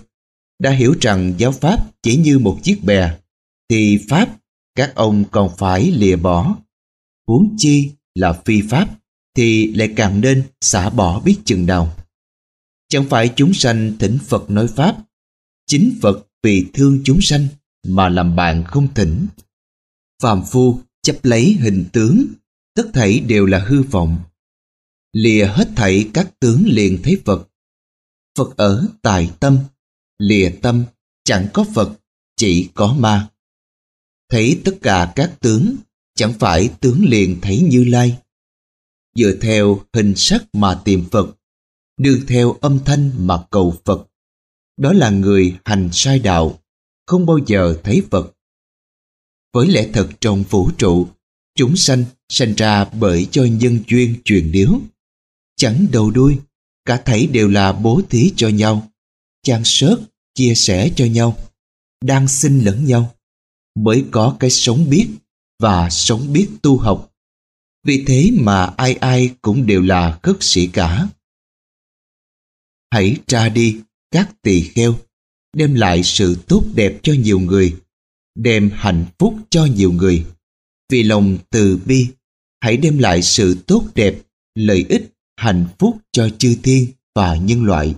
đã 0.59 0.71
hiểu 0.71 0.95
rằng 1.01 1.35
giáo 1.39 1.53
pháp 1.53 2.03
chỉ 2.03 2.17
như 2.17 2.39
một 2.39 2.59
chiếc 2.63 2.85
bè, 2.85 3.19
thì 3.69 3.99
pháp 4.09 4.37
các 4.75 4.95
ông 4.95 5.25
còn 5.31 5.57
phải 5.57 5.91
lìa 5.91 6.17
bỏ. 6.17 6.57
Huống 7.27 7.55
chi 7.59 7.91
là 8.15 8.33
phi 8.45 8.63
pháp, 8.71 8.99
thì 9.37 9.75
lại 9.75 9.93
càng 9.97 10.21
nên 10.21 10.43
xả 10.61 10.91
bỏ 10.91 11.21
biết 11.21 11.37
chừng 11.45 11.67
nào. 11.67 11.97
Chẳng 12.89 13.09
phải 13.09 13.31
chúng 13.37 13.53
sanh 13.53 13.93
thỉnh 13.99 14.19
phật 14.27 14.51
nói 14.51 14.69
pháp, 14.69 14.97
chính 15.67 15.99
phật 16.03 16.27
vì 16.43 16.67
thương 16.73 17.01
chúng 17.05 17.21
sanh 17.21 17.47
mà 17.87 18.09
làm 18.09 18.37
bạn 18.37 18.65
không 18.65 18.95
thỉnh 18.95 19.27
phàm 20.23 20.43
phu 20.45 20.81
chấp 21.03 21.17
lấy 21.23 21.57
hình 21.61 21.85
tướng, 21.93 22.27
tất 22.75 22.91
thảy 22.95 23.21
đều 23.21 23.47
là 23.47 23.59
hư 23.59 23.83
vọng. 23.83 24.19
Lìa 25.13 25.47
hết 25.47 25.69
thảy 25.77 26.11
các 26.15 26.41
tướng 26.41 26.63
liền 26.67 27.03
thấy 27.03 27.21
phật. 27.25 27.49
Phật 28.39 28.57
ở 28.57 28.89
tại 29.03 29.31
tâm, 29.41 29.59
lìa 30.19 30.51
tâm, 30.63 30.85
chẳng 31.25 31.49
có 31.53 31.65
phật, 31.75 31.93
chỉ 32.37 32.69
có 32.75 32.97
ma. 32.99 33.29
Thấy 34.29 34.61
tất 34.65 34.79
cả 34.83 35.13
các 35.17 35.37
tướng, 35.41 35.77
chẳng 36.15 36.33
phải 36.39 36.71
tướng 36.81 37.05
liền 37.05 37.39
thấy 37.43 37.61
như 37.61 37.85
lai. 37.85 38.19
Dựa 39.15 39.37
theo 39.41 39.81
hình 39.93 40.13
sắc 40.17 40.45
mà 40.53 40.81
tìm 40.85 41.05
phật, 41.11 41.37
đương 41.97 42.21
theo 42.29 42.57
âm 42.61 42.79
thanh 42.85 43.27
mà 43.27 43.45
cầu 43.51 43.77
phật. 43.85 44.09
Đó 44.77 44.93
là 44.93 45.11
người 45.11 45.57
hành 45.65 45.89
sai 45.93 46.19
đạo, 46.19 46.59
không 47.07 47.27
bao 47.27 47.39
giờ 47.47 47.81
thấy 47.85 48.03
phật 48.11 48.33
với 49.53 49.69
lẽ 49.69 49.89
thật 49.93 50.09
trong 50.21 50.43
vũ 50.43 50.71
trụ 50.79 51.09
chúng 51.55 51.77
sanh 51.77 52.05
sanh 52.29 52.55
ra 52.55 52.85
bởi 52.85 53.27
cho 53.31 53.45
nhân 53.45 53.79
duyên 53.89 54.15
truyền 54.25 54.53
điếu 54.53 54.81
chẳng 55.57 55.87
đầu 55.93 56.11
đuôi 56.11 56.39
cả 56.85 57.03
thảy 57.05 57.27
đều 57.27 57.49
là 57.49 57.73
bố 57.73 58.03
thí 58.11 58.33
cho 58.37 58.49
nhau 58.49 58.89
chan 59.43 59.63
sớt 59.65 59.97
chia 60.35 60.55
sẻ 60.55 60.91
cho 60.97 61.05
nhau 61.05 61.37
đang 62.03 62.29
sinh 62.29 62.65
lẫn 62.65 62.85
nhau. 62.85 63.15
Mới 63.75 64.05
có 64.11 64.37
cái 64.41 64.51
sống 64.51 64.91
biết 64.91 65.09
và 65.59 65.91
sống 65.91 66.33
biết 66.33 66.49
tu 66.63 66.79
học. 66.79 67.13
Vì 67.85 68.05
thế 68.07 68.31
mà 68.35 68.65
ai 68.65 68.95
ai 68.95 69.31
cũng 69.43 69.67
đều 69.67 69.83
là 69.83 70.19
khất 70.23 70.37
sĩ 70.41 70.67
cả. 70.67 71.09
Hãy 72.91 73.17
tra 73.27 73.49
đi 73.49 73.81
các 74.11 74.31
tỳ 74.43 74.63
kheo, 74.63 74.95
đem 75.57 75.75
lại 75.75 76.03
sự 76.03 76.37
tốt 76.49 76.65
đẹp 76.75 77.01
cho 77.03 77.13
nhiều 77.13 77.41
người, 77.41 77.77
đem 78.35 78.71
hạnh 78.75 79.05
phúc 79.19 79.35
cho 79.51 79.65
nhiều 79.65 79.93
người. 79.93 80.27
Vì 80.89 81.03
lòng 81.03 81.39
từ 81.51 81.79
bi, 81.87 82.09
hãy 82.61 82.77
đem 82.77 82.99
lại 82.99 83.23
sự 83.23 83.57
tốt 83.67 83.85
đẹp, 83.95 84.15
lợi 84.55 84.87
ích, 84.89 85.13
hạnh 85.37 85.67
phúc 85.79 85.99
cho 86.13 86.29
chư 86.39 86.57
thiên 86.63 86.87
và 87.15 87.37
nhân 87.37 87.65
loại. 87.65 87.95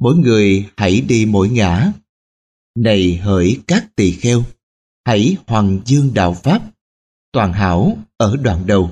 Mỗi 0.00 0.16
người 0.16 0.68
hãy 0.76 1.00
đi 1.00 1.26
mỗi 1.26 1.48
ngã. 1.48 1.92
Này 2.76 3.16
hỡi 3.16 3.60
các 3.66 3.96
tỳ 3.96 4.12
kheo, 4.12 4.44
hãy 5.04 5.36
hoàng 5.46 5.80
dương 5.84 6.14
đạo 6.14 6.34
Pháp, 6.34 6.62
toàn 7.32 7.52
hảo 7.52 7.98
ở 8.16 8.36
đoạn 8.36 8.66
đầu, 8.66 8.90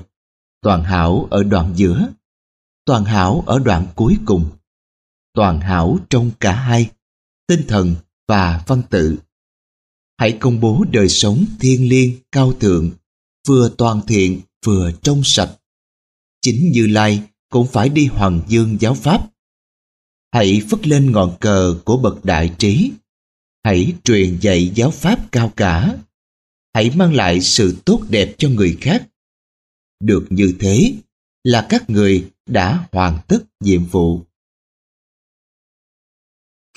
toàn 0.61 0.83
hảo 0.83 1.27
ở 1.31 1.43
đoạn 1.43 1.73
giữa, 1.75 2.07
toàn 2.85 3.05
hảo 3.05 3.43
ở 3.47 3.59
đoạn 3.59 3.87
cuối 3.95 4.17
cùng, 4.25 4.45
toàn 5.33 5.61
hảo 5.61 5.97
trong 6.09 6.31
cả 6.39 6.53
hai, 6.53 6.89
tinh 7.47 7.61
thần 7.67 7.95
và 8.27 8.63
văn 8.67 8.81
tự. 8.89 9.17
Hãy 10.21 10.37
công 10.39 10.59
bố 10.59 10.85
đời 10.91 11.09
sống 11.09 11.45
thiên 11.59 11.89
liêng 11.89 12.17
cao 12.31 12.53
thượng, 12.53 12.91
vừa 13.47 13.69
toàn 13.77 14.01
thiện 14.07 14.41
vừa 14.65 14.91
trong 15.01 15.21
sạch. 15.23 15.57
Chính 16.41 16.71
Như 16.71 16.87
Lai 16.87 17.23
cũng 17.49 17.67
phải 17.67 17.89
đi 17.89 18.05
hoàng 18.05 18.41
dương 18.47 18.77
giáo 18.79 18.93
pháp. 18.93 19.29
Hãy 20.31 20.61
phất 20.69 20.87
lên 20.87 21.11
ngọn 21.11 21.37
cờ 21.39 21.79
của 21.85 21.97
bậc 21.97 22.25
đại 22.25 22.55
trí. 22.57 22.91
Hãy 23.63 23.93
truyền 24.03 24.39
dạy 24.41 24.71
giáo 24.75 24.91
pháp 24.91 25.31
cao 25.31 25.53
cả. 25.55 25.97
Hãy 26.73 26.91
mang 26.95 27.13
lại 27.13 27.41
sự 27.41 27.77
tốt 27.85 28.01
đẹp 28.09 28.35
cho 28.37 28.49
người 28.49 28.77
khác. 28.81 29.07
Được 29.99 30.27
như 30.29 30.55
thế 30.59 30.93
là 31.43 31.67
các 31.69 31.89
người 31.89 32.29
đã 32.45 32.87
hoàn 32.91 33.19
tất 33.27 33.39
nhiệm 33.59 33.85
vụ. 33.85 34.21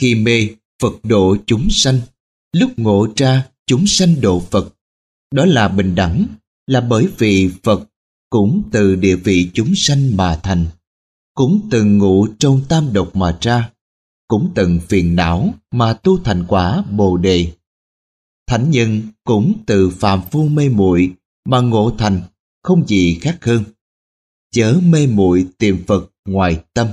Khi 0.00 0.14
mê, 0.14 0.48
Phật 0.82 0.94
độ 1.02 1.36
chúng 1.46 1.68
sanh, 1.70 2.00
lúc 2.54 2.78
ngộ 2.78 3.08
ra 3.16 3.49
chúng 3.66 3.87
sanh 3.87 4.20
độ 4.20 4.40
Phật. 4.40 4.75
Đó 5.34 5.44
là 5.44 5.68
bình 5.68 5.94
đẳng, 5.94 6.26
là 6.66 6.80
bởi 6.80 7.08
vì 7.18 7.50
Phật 7.62 7.88
cũng 8.30 8.62
từ 8.73 8.96
địa 8.96 9.16
vị 9.16 9.50
chúng 9.54 9.73
sanh 9.76 10.16
mà 10.16 10.40
thành, 10.42 10.66
cũng 11.34 11.68
từng 11.70 11.99
ngụ 11.99 12.26
trong 12.38 12.62
tam 12.68 12.92
độc 12.92 13.16
mà 13.16 13.38
ra, 13.40 13.70
cũng 14.28 14.52
từng 14.54 14.80
phiền 14.88 15.16
não 15.16 15.54
mà 15.70 15.92
tu 15.92 16.18
thành 16.18 16.44
quả 16.49 16.84
Bồ 16.90 17.16
đề. 17.16 17.52
Thánh 18.46 18.70
nhân 18.70 19.02
cũng 19.25 19.54
từ 19.66 19.90
phàm 19.90 20.23
phu 20.30 20.49
mê 20.49 20.68
muội 20.68 21.12
mà 21.44 21.61
ngộ 21.61 21.94
thành 21.99 22.23
không 22.62 22.87
gì 22.87 23.18
khác 23.20 23.38
hơn. 23.40 23.64
Chớ 24.50 24.80
mê 24.84 25.06
muội 25.06 25.46
tìm 25.58 25.84
Phật 25.87 26.11
ngoài 26.25 26.61
tâm. 26.75 26.88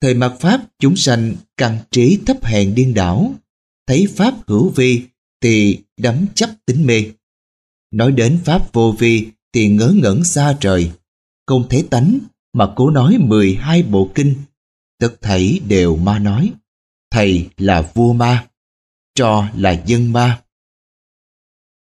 Thời 0.00 0.14
mạt 0.14 0.32
Pháp 0.40 0.60
chúng 0.78 0.96
sanh 0.96 1.36
căn 1.56 1.78
trí 1.90 2.18
thấp 2.26 2.44
hèn 2.44 2.74
điên 2.74 2.94
đảo, 2.94 3.34
thấy 3.86 4.06
Pháp 4.16 4.34
hữu 4.46 4.68
vi 4.68 5.02
thì 5.40 5.78
đắm 5.96 6.26
chấp 6.34 6.50
tính 6.66 6.86
mê. 6.86 7.04
Nói 7.90 8.12
đến 8.12 8.38
Pháp 8.44 8.72
vô 8.72 8.94
vi 8.98 9.26
thì 9.52 9.68
ngớ 9.68 9.94
ngẩn 9.96 10.24
xa 10.24 10.56
trời, 10.60 10.90
không 11.46 11.66
thấy 11.70 11.86
tánh 11.90 12.18
mà 12.52 12.72
cố 12.76 12.90
nói 12.90 13.18
12 13.18 13.82
bộ 13.82 14.10
kinh, 14.14 14.34
tất 14.98 15.16
thảy 15.20 15.60
đều 15.68 15.96
ma 15.96 16.18
nói. 16.18 16.52
Thầy 17.10 17.48
là 17.56 17.90
vua 17.94 18.12
ma, 18.12 18.48
trò 19.14 19.48
là 19.56 19.82
dân 19.86 20.12
ma. 20.12 20.42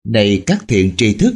Này 0.07 0.43
các 0.45 0.65
thiện 0.67 0.93
tri 0.97 1.13
thức, 1.13 1.35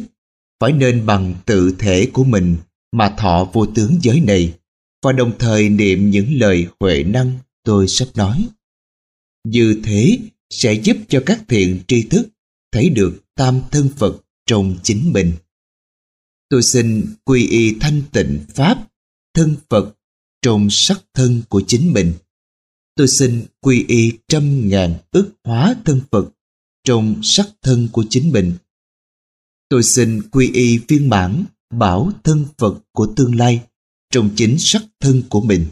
phải 0.59 0.71
nên 0.71 1.05
bằng 1.05 1.35
tự 1.45 1.75
thể 1.79 2.09
của 2.13 2.23
mình 2.23 2.57
mà 2.91 3.15
thọ 3.17 3.49
vô 3.53 3.65
tướng 3.65 3.97
giới 4.01 4.19
này 4.19 4.53
và 5.03 5.11
đồng 5.11 5.31
thời 5.39 5.69
niệm 5.69 6.09
những 6.09 6.27
lời 6.29 6.67
huệ 6.79 7.03
năng 7.03 7.39
tôi 7.63 7.87
sắp 7.87 8.07
nói. 8.15 8.47
Như 9.43 9.81
thế 9.83 10.19
sẽ 10.53 10.73
giúp 10.73 10.97
cho 11.09 11.23
các 11.25 11.43
thiện 11.47 11.79
tri 11.87 12.03
thức 12.03 12.29
thấy 12.71 12.89
được 12.89 13.21
tam 13.35 13.61
thân 13.71 13.89
Phật 13.97 14.21
trong 14.45 14.77
chính 14.83 15.13
mình. 15.13 15.33
Tôi 16.49 16.63
xin 16.63 17.15
quy 17.23 17.47
y 17.47 17.75
thanh 17.79 18.01
tịnh 18.11 18.39
Pháp, 18.55 18.87
thân 19.33 19.55
Phật 19.69 19.95
trong 20.41 20.67
sắc 20.69 21.01
thân 21.13 21.41
của 21.49 21.61
chính 21.67 21.93
mình. 21.93 22.13
Tôi 22.95 23.07
xin 23.07 23.45
quy 23.61 23.85
y 23.87 24.11
trăm 24.27 24.69
ngàn 24.69 24.95
ức 25.11 25.31
hóa 25.43 25.75
thân 25.85 26.01
Phật 26.11 26.29
trong 26.83 27.19
sắc 27.23 27.47
thân 27.61 27.89
của 27.91 28.05
chính 28.09 28.31
mình. 28.31 28.53
Tôi 29.69 29.83
xin 29.83 30.21
quy 30.31 30.51
y 30.53 30.77
viên 30.77 31.09
mãn 31.09 31.45
bảo 31.73 32.11
thân 32.23 32.45
Phật 32.57 32.79
của 32.91 33.13
tương 33.15 33.35
lai 33.35 33.61
trong 34.09 34.29
chính 34.35 34.55
sắc 34.59 34.83
thân 34.99 35.23
của 35.29 35.41
mình. 35.41 35.65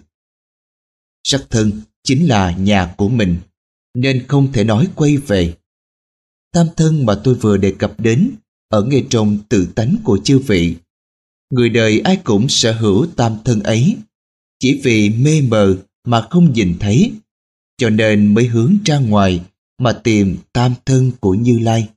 Sắc 1.24 1.46
thân 1.50 1.82
chính 2.04 2.28
là 2.28 2.58
nhà 2.58 2.94
của 2.98 3.10
mình, 3.10 3.38
nên 3.94 4.26
không 4.28 4.52
thể 4.54 4.64
nói 4.64 4.88
quay 4.96 5.18
về. 5.18 5.56
Tam 6.52 6.68
thân 6.78 7.06
mà 7.06 7.22
tôi 7.24 7.36
vừa 7.36 7.58
đề 7.58 7.76
cập 7.80 8.00
đến 8.00 8.32
ở 8.70 8.84
ngay 8.84 9.08
trong 9.10 9.38
tự 9.50 9.68
tánh 9.76 9.96
của 10.04 10.20
chư 10.24 10.40
vị. 10.40 10.76
Người 11.50 11.70
đời 11.70 12.00
ai 12.00 12.18
cũng 12.24 12.50
sở 12.50 12.74
hữu 12.74 13.08
tam 13.16 13.38
thân 13.46 13.64
ấy, 13.64 13.98
chỉ 14.60 14.82
vì 14.84 15.10
mê 15.10 15.42
mờ 15.42 15.78
mà 16.04 16.28
không 16.30 16.54
nhìn 16.54 16.78
thấy, 16.80 17.12
cho 17.78 17.90
nên 17.90 18.34
mới 18.34 18.48
hướng 18.48 18.78
ra 18.86 19.00
ngoài 19.00 19.42
mà 19.78 19.94
tìm 20.04 20.38
tam 20.54 20.74
thân 20.86 21.12
của 21.20 21.34
Như 21.34 21.60
Lai. 21.60 21.90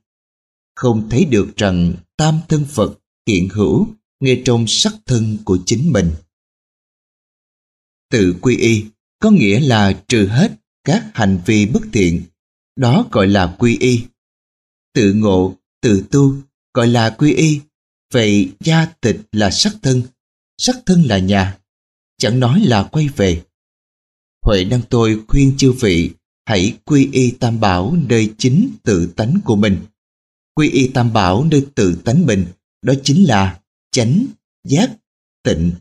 Không 0.75 1.09
thấy 1.09 1.25
được 1.25 1.57
rằng 1.57 1.93
tam 2.17 2.39
thân 2.49 2.65
Phật 2.65 2.99
hiện 3.27 3.49
hữu 3.49 3.87
ngay 4.19 4.41
trong 4.45 4.65
sắc 4.67 4.93
thân 5.05 5.37
của 5.45 5.57
chính 5.65 5.93
mình. 5.93 6.11
Tự 8.09 8.35
quy 8.41 8.57
y 8.57 8.85
có 9.19 9.31
nghĩa 9.31 9.59
là 9.59 10.03
trừ 10.07 10.27
hết 10.27 10.51
các 10.85 11.11
hành 11.13 11.39
vi 11.45 11.65
bất 11.65 11.81
thiện, 11.93 12.23
đó 12.75 13.07
gọi 13.11 13.27
là 13.27 13.55
quy 13.59 13.77
y. 13.79 14.03
Tự 14.93 15.13
ngộ, 15.13 15.55
tự 15.81 16.05
tu 16.11 16.35
gọi 16.73 16.87
là 16.87 17.09
quy 17.09 17.33
y. 17.33 17.61
Vậy 18.13 18.51
gia 18.59 18.85
tịch 18.85 19.21
là 19.31 19.51
sắc 19.51 19.73
thân, 19.81 20.01
sắc 20.57 20.75
thân 20.85 21.03
là 21.03 21.19
nhà, 21.19 21.57
chẳng 22.17 22.39
nói 22.39 22.59
là 22.59 22.83
quay 22.83 23.07
về. 23.07 23.43
Huệ 24.45 24.65
năng 24.65 24.81
tôi 24.89 25.23
khuyên 25.27 25.53
chư 25.57 25.71
vị 25.71 26.11
hãy 26.45 26.77
quy 26.85 27.09
y 27.11 27.31
tam 27.31 27.59
bảo 27.59 27.97
nơi 28.07 28.33
chính 28.37 28.69
tự 28.83 29.13
tánh 29.15 29.39
của 29.45 29.55
mình. 29.55 29.77
Quy 30.55 30.69
y 30.69 30.87
tam 30.87 31.13
bảo 31.13 31.45
nơi 31.51 31.65
tự 31.75 31.95
tánh 32.05 32.25
mình, 32.25 32.45
đó 32.81 32.93
chính 33.03 33.27
là 33.27 33.59
chánh, 33.91 34.25
giác, 34.63 34.91
tịnh. 35.43 35.71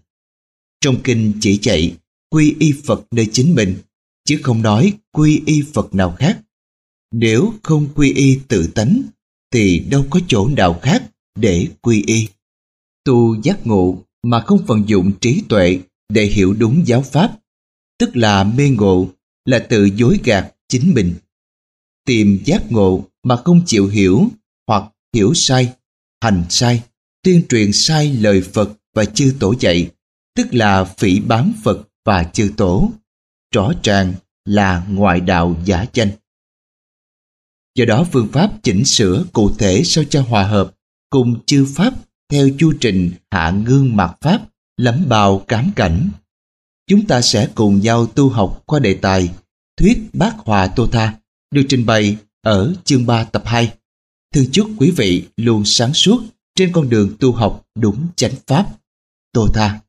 Trong 0.81 1.03
kinh 1.05 1.33
chỉ 1.41 1.59
dạy 1.63 1.97
quy 2.31 2.57
y 2.59 2.73
Phật 2.85 3.05
nơi 3.11 3.29
chính 3.33 3.55
mình, 3.55 3.77
chứ 4.25 4.41
không 4.43 4.63
nói 4.63 4.93
quy 5.13 5.43
y 5.47 5.63
Phật 5.75 5.95
nào 5.95 6.17
khác. 6.19 6.41
Nếu 7.13 7.53
không 7.63 7.89
quy 7.95 8.13
y 8.13 8.39
tự 8.49 8.67
tánh, 8.67 9.03
thì 9.53 9.79
đâu 9.79 10.05
có 10.11 10.21
chỗ 10.29 10.49
nào 10.49 10.79
khác 10.83 11.11
để 11.35 11.69
quy 11.83 12.03
y. 12.07 12.29
Tu 13.05 13.43
giác 13.43 13.67
ngộ 13.67 13.99
mà 14.23 14.41
không 14.41 14.65
vận 14.67 14.89
dụng 14.89 15.13
trí 15.21 15.43
tuệ 15.49 15.81
để 16.09 16.25
hiểu 16.25 16.55
đúng 16.55 16.87
giáo 16.87 17.03
pháp, 17.03 17.39
tức 17.99 18.17
là 18.17 18.45
mê 18.45 18.69
ngộ, 18.69 19.09
là 19.45 19.59
tự 19.59 19.85
dối 19.85 20.21
gạt 20.25 20.55
chính 20.69 20.95
mình. 20.95 21.15
Tìm 22.07 22.39
giác 22.45 22.73
ngộ 22.73 23.05
mà 23.23 23.37
không 23.37 23.63
chịu 23.67 23.89
hiểu 23.89 24.29
hoặc 24.67 24.85
hiểu 25.15 25.35
sai, 25.35 25.73
hành 26.23 26.45
sai, 26.51 26.83
tuyên 27.23 27.43
truyền 27.49 27.71
sai 27.73 28.13
lời 28.13 28.43
Phật 28.43 28.71
và 28.95 29.05
chư 29.05 29.35
tổ 29.41 29.55
dạy, 29.61 29.91
tức 30.37 30.55
là 30.55 30.85
phỉ 30.85 31.21
báng 31.21 31.53
Phật 31.63 31.89
và 32.05 32.25
chư 32.25 32.51
tổ, 32.57 32.93
rõ 33.55 33.73
ràng 33.83 34.15
là 34.45 34.87
ngoại 34.89 35.21
đạo 35.21 35.57
giả 35.65 35.87
danh. 35.93 36.11
Do 37.75 37.85
đó 37.85 38.07
phương 38.13 38.29
pháp 38.33 38.51
chỉnh 38.63 38.85
sửa 38.85 39.25
cụ 39.33 39.51
thể 39.59 39.83
sao 39.85 40.05
cho 40.05 40.23
hòa 40.23 40.45
hợp 40.45 40.75
cùng 41.11 41.45
chư 41.47 41.67
pháp 41.75 41.95
theo 42.31 42.49
chu 42.59 42.73
trình 42.81 43.13
hạ 43.31 43.51
ngương 43.51 43.97
mạt 43.97 44.21
pháp 44.21 44.43
lắm 44.77 45.05
bào 45.09 45.39
cám 45.39 45.71
cảnh. 45.77 46.11
Chúng 46.87 47.07
ta 47.07 47.21
sẽ 47.21 47.49
cùng 47.55 47.81
nhau 47.81 48.07
tu 48.07 48.29
học 48.29 48.63
qua 48.67 48.79
đề 48.79 48.95
tài 48.95 49.31
Thuyết 49.77 49.99
Bát 50.13 50.35
Hòa 50.39 50.67
Tô 50.77 50.87
Tha 50.93 51.15
được 51.51 51.63
trình 51.69 51.87
bày 51.87 52.17
ở 52.43 52.75
chương 52.85 53.07
3 53.07 53.25
tập 53.25 53.43
2. 53.47 53.75
Thương 54.35 54.47
chúc 54.53 54.71
quý 54.79 54.91
vị 54.91 55.25
luôn 55.37 55.63
sáng 55.65 55.95
suốt 55.95 56.23
trên 56.55 56.73
con 56.73 56.89
đường 56.89 57.17
tu 57.21 57.33
học 57.33 57.67
đúng 57.75 58.07
chánh 58.17 58.35
pháp. 58.47 58.67
Tô 59.33 59.49
Tha 59.55 59.81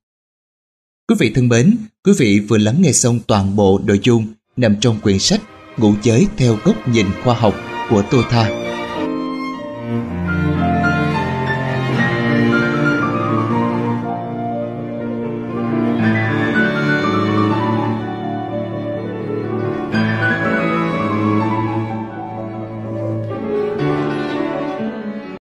Quý 1.08 1.16
vị 1.20 1.32
thân 1.36 1.48
mến, 1.48 1.78
quý 2.06 2.12
vị 2.18 2.40
vừa 2.40 2.58
lắng 2.58 2.76
nghe 2.80 2.92
xong 2.92 3.20
toàn 3.28 3.56
bộ 3.56 3.80
nội 3.86 4.00
dung 4.04 4.26
nằm 4.58 4.76
trong 4.82 5.00
quyển 5.00 5.20
sách 5.20 5.42
Ngũ 5.78 5.94
giới 6.04 6.28
theo 6.38 6.58
góc 6.64 6.88
nhìn 6.88 7.06
khoa 7.24 7.34
học 7.34 7.56
của 7.90 8.04
Tô 8.12 8.22
Tha. 8.30 8.75